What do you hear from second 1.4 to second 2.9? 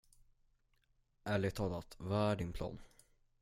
talat, vad är din plan?